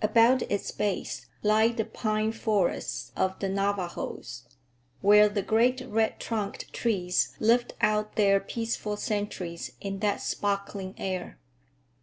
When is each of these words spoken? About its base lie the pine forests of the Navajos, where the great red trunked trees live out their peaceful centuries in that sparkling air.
About 0.00 0.40
its 0.50 0.70
base 0.70 1.26
lie 1.42 1.68
the 1.68 1.84
pine 1.84 2.32
forests 2.32 3.12
of 3.16 3.38
the 3.38 3.50
Navajos, 3.50 4.48
where 5.02 5.28
the 5.28 5.42
great 5.42 5.82
red 5.86 6.18
trunked 6.18 6.72
trees 6.72 7.34
live 7.38 7.66
out 7.82 8.16
their 8.16 8.40
peaceful 8.40 8.96
centuries 8.96 9.72
in 9.82 9.98
that 9.98 10.22
sparkling 10.22 10.94
air. 10.96 11.38